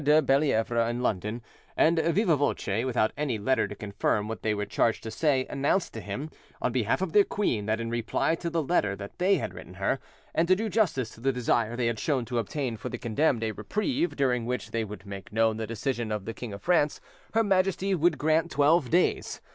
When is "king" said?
16.33-16.51